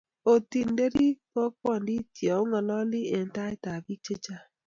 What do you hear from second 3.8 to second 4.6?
biik chechang